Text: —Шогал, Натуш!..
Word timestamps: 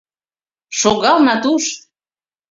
—Шогал, 0.79 1.17
Натуш!.. 1.27 1.63